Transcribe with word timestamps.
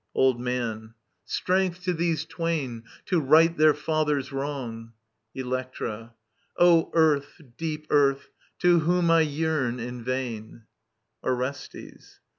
Old 0.15 0.39
Man, 0.41 0.95
Strength 1.25 1.83
to 1.83 1.93
these 1.93 2.25
twain, 2.25 2.85
to 3.05 3.19
right 3.19 3.55
their 3.55 3.75
Other's 3.87 4.31
wrong! 4.31 4.93
Electra. 5.35 6.15
Earth, 6.59 7.39
deep 7.55 7.85
Earth, 7.91 8.29
to 8.63 8.79
whom 8.79 9.11
I 9.11 9.19
yearn 9.21 9.79
in 9.79 10.03
vain, 10.03 10.63
Orbstbs. 11.23 12.17